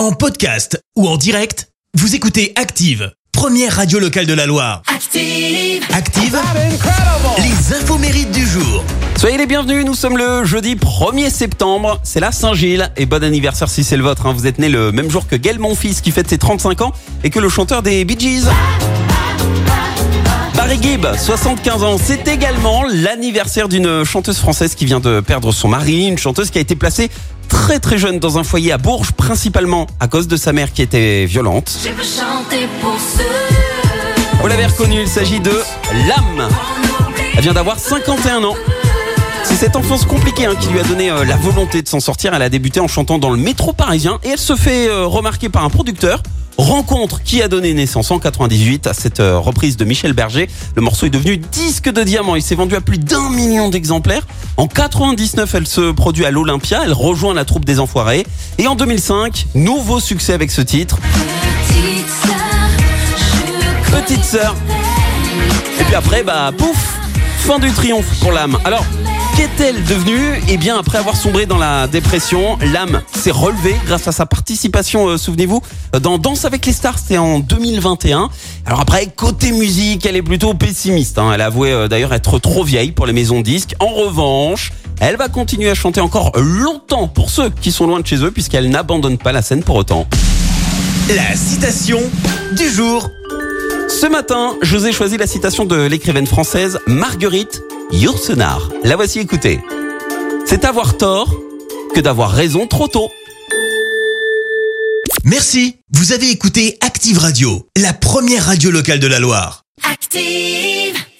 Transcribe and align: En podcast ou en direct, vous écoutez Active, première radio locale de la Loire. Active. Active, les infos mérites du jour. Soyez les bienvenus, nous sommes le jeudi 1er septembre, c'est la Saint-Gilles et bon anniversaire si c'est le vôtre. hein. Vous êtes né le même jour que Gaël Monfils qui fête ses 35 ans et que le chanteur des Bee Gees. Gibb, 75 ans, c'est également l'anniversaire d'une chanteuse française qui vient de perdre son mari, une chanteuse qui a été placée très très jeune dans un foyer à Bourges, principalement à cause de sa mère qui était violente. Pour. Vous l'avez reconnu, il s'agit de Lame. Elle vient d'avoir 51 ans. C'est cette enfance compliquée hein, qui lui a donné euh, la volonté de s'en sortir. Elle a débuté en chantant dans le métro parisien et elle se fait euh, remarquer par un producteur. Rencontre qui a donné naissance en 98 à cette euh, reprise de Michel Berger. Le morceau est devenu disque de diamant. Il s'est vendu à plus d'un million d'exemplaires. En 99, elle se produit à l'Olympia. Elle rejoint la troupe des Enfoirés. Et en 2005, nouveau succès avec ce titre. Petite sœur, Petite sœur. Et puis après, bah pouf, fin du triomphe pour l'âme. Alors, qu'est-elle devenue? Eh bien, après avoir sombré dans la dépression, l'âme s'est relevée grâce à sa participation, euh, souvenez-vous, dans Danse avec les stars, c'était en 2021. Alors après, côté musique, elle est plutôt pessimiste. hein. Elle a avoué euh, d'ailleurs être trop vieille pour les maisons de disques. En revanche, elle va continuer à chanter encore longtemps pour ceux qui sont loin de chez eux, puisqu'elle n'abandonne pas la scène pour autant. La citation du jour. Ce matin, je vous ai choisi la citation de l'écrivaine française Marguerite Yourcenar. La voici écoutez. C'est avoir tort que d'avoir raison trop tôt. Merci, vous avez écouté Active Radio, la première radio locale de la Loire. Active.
En 0.00 0.12
podcast 0.12 0.82
ou 0.96 1.06
en 1.06 1.18
direct, 1.18 1.68
vous 1.92 2.14
écoutez 2.14 2.54
Active, 2.56 3.12
première 3.32 3.76
radio 3.76 3.98
locale 3.98 4.24
de 4.24 4.32
la 4.32 4.46
Loire. 4.46 4.80
Active. 4.86 5.84
Active, 5.92 6.38
les 7.36 7.74
infos 7.76 7.98
mérites 7.98 8.30
du 8.32 8.46
jour. 8.46 8.82
Soyez 9.18 9.36
les 9.36 9.44
bienvenus, 9.44 9.84
nous 9.84 9.92
sommes 9.92 10.16
le 10.16 10.42
jeudi 10.46 10.76
1er 10.76 11.28
septembre, 11.28 12.00
c'est 12.02 12.18
la 12.20 12.32
Saint-Gilles 12.32 12.90
et 12.96 13.04
bon 13.04 13.22
anniversaire 13.22 13.68
si 13.68 13.84
c'est 13.84 13.98
le 13.98 14.02
vôtre. 14.02 14.24
hein. 14.24 14.32
Vous 14.32 14.46
êtes 14.46 14.58
né 14.58 14.70
le 14.70 14.90
même 14.90 15.10
jour 15.10 15.26
que 15.26 15.36
Gaël 15.36 15.58
Monfils 15.58 16.00
qui 16.00 16.12
fête 16.12 16.30
ses 16.30 16.38
35 16.38 16.80
ans 16.80 16.92
et 17.22 17.28
que 17.28 17.38
le 17.38 17.50
chanteur 17.50 17.82
des 17.82 18.02
Bee 18.06 18.18
Gees. 18.18 18.44
Gibb, 20.76 21.06
75 21.16 21.82
ans, 21.82 21.96
c'est 22.02 22.28
également 22.28 22.84
l'anniversaire 22.84 23.68
d'une 23.68 24.04
chanteuse 24.04 24.38
française 24.38 24.74
qui 24.74 24.84
vient 24.84 25.00
de 25.00 25.20
perdre 25.20 25.52
son 25.52 25.68
mari, 25.68 26.06
une 26.06 26.18
chanteuse 26.18 26.50
qui 26.50 26.58
a 26.58 26.60
été 26.60 26.76
placée 26.76 27.10
très 27.48 27.80
très 27.80 27.98
jeune 27.98 28.20
dans 28.20 28.38
un 28.38 28.44
foyer 28.44 28.70
à 28.70 28.78
Bourges, 28.78 29.12
principalement 29.12 29.88
à 29.98 30.06
cause 30.06 30.28
de 30.28 30.36
sa 30.36 30.52
mère 30.52 30.72
qui 30.72 30.82
était 30.82 31.26
violente. 31.26 31.76
Pour. 32.80 32.96
Vous 34.40 34.46
l'avez 34.46 34.66
reconnu, 34.66 35.00
il 35.02 35.08
s'agit 35.08 35.40
de 35.40 35.52
Lame. 36.08 36.48
Elle 37.36 37.42
vient 37.42 37.54
d'avoir 37.54 37.78
51 37.78 38.44
ans. 38.44 38.54
C'est 39.44 39.56
cette 39.56 39.76
enfance 39.76 40.04
compliquée 40.04 40.46
hein, 40.46 40.54
qui 40.60 40.68
lui 40.68 40.78
a 40.78 40.84
donné 40.84 41.10
euh, 41.10 41.24
la 41.24 41.36
volonté 41.36 41.82
de 41.82 41.88
s'en 41.88 42.00
sortir. 42.00 42.32
Elle 42.34 42.42
a 42.42 42.48
débuté 42.48 42.78
en 42.78 42.88
chantant 42.88 43.18
dans 43.18 43.30
le 43.30 43.38
métro 43.38 43.72
parisien 43.72 44.20
et 44.22 44.30
elle 44.30 44.38
se 44.38 44.54
fait 44.54 44.88
euh, 44.88 45.06
remarquer 45.06 45.48
par 45.48 45.64
un 45.64 45.70
producteur. 45.70 46.22
Rencontre 46.60 47.22
qui 47.22 47.40
a 47.40 47.48
donné 47.48 47.72
naissance 47.72 48.10
en 48.10 48.18
98 48.18 48.86
à 48.86 48.92
cette 48.92 49.20
euh, 49.20 49.38
reprise 49.38 49.78
de 49.78 49.86
Michel 49.86 50.12
Berger. 50.12 50.46
Le 50.76 50.82
morceau 50.82 51.06
est 51.06 51.10
devenu 51.10 51.38
disque 51.38 51.90
de 51.90 52.02
diamant. 52.02 52.36
Il 52.36 52.42
s'est 52.42 52.54
vendu 52.54 52.74
à 52.76 52.82
plus 52.82 52.98
d'un 52.98 53.30
million 53.30 53.70
d'exemplaires. 53.70 54.26
En 54.58 54.66
99, 54.66 55.54
elle 55.54 55.66
se 55.66 55.90
produit 55.90 56.26
à 56.26 56.30
l'Olympia. 56.30 56.82
Elle 56.84 56.92
rejoint 56.92 57.32
la 57.32 57.46
troupe 57.46 57.64
des 57.64 57.80
Enfoirés. 57.80 58.26
Et 58.58 58.66
en 58.66 58.74
2005, 58.74 59.46
nouveau 59.54 60.00
succès 60.00 60.34
avec 60.34 60.50
ce 60.50 60.60
titre. 60.60 60.98
Petite 61.66 62.08
sœur, 62.26 64.02
Petite 64.02 64.24
sœur. 64.24 64.54
Et 65.80 65.84
puis 65.84 65.94
après, 65.94 66.22
bah 66.22 66.50
pouf, 66.54 66.98
fin 67.38 67.58
du 67.58 67.70
triomphe 67.72 68.20
pour 68.20 68.32
l'âme. 68.32 68.58
Alors, 68.66 68.84
qu'est-elle 69.36 69.82
devenue? 69.84 70.40
Eh 70.48 70.56
bien, 70.56 70.78
après 70.78 70.98
avoir 70.98 71.16
sombré 71.16 71.46
dans 71.46 71.58
la 71.58 71.86
dépression, 71.86 72.58
l'âme 72.72 73.02
s'est 73.14 73.30
relevée 73.30 73.74
grâce 73.86 74.06
à 74.08 74.12
sa 74.12 74.26
participation, 74.26 75.08
euh, 75.08 75.16
souvenez-vous, 75.18 75.62
dans 76.00 76.18
Danse 76.18 76.44
avec 76.44 76.66
les 76.66 76.72
stars, 76.72 76.98
c'était 76.98 77.18
en 77.18 77.38
2021. 77.38 78.28
Alors 78.66 78.80
après, 78.80 79.06
côté 79.06 79.52
musique, 79.52 80.06
elle 80.06 80.16
est 80.16 80.22
plutôt 80.22 80.54
pessimiste. 80.54 81.18
hein. 81.18 81.30
Elle 81.34 81.40
a 81.40 81.46
avoué 81.46 81.72
euh, 81.72 81.88
d'ailleurs 81.88 82.12
être 82.12 82.38
trop 82.38 82.64
vieille 82.64 82.92
pour 82.92 83.06
les 83.06 83.12
maisons 83.12 83.38
de 83.38 83.44
disques. 83.44 83.74
En 83.80 83.88
revanche, 83.88 84.72
elle 85.00 85.16
va 85.16 85.28
continuer 85.28 85.70
à 85.70 85.74
chanter 85.74 86.00
encore 86.00 86.32
longtemps 86.36 87.08
pour 87.08 87.30
ceux 87.30 87.50
qui 87.50 87.72
sont 87.72 87.86
loin 87.86 88.00
de 88.00 88.06
chez 88.06 88.22
eux, 88.24 88.30
puisqu'elle 88.30 88.68
n'abandonne 88.70 89.18
pas 89.18 89.32
la 89.32 89.42
scène 89.42 89.62
pour 89.62 89.76
autant. 89.76 90.06
La 91.14 91.34
citation 91.36 92.00
du 92.56 92.68
jour. 92.70 93.08
Ce 93.88 94.06
matin, 94.06 94.54
je 94.62 94.76
vous 94.76 94.86
ai 94.86 94.92
choisi 94.92 95.16
la 95.16 95.26
citation 95.26 95.64
de 95.64 95.74
l'écrivaine 95.76 96.26
française 96.26 96.78
Marguerite 96.86 97.60
Yourcenar. 97.92 98.68
La 98.84 98.96
voici 98.96 99.18
écoutez. 99.18 99.60
C'est 100.46 100.64
avoir 100.64 100.96
tort 100.96 101.34
que 101.94 102.00
d'avoir 102.00 102.30
raison 102.30 102.66
trop 102.66 102.86
tôt. 102.86 103.10
Merci, 105.24 105.76
vous 105.92 106.12
avez 106.12 106.30
écouté 106.30 106.78
Active 106.80 107.18
Radio, 107.18 107.66
la 107.76 107.92
première 107.92 108.46
radio 108.46 108.70
locale 108.70 109.00
de 109.00 109.06
la 109.06 109.18
Loire. 109.18 109.64
Active. 109.82 110.99